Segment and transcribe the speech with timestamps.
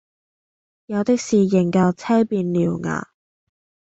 [0.87, 3.09] 有的是仍舊青面獠牙，